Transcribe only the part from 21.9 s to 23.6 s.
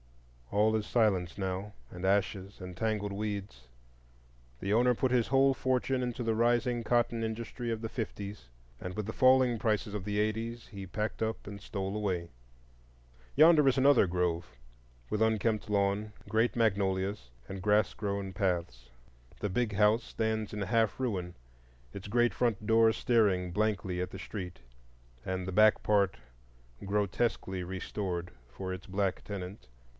its great front door staring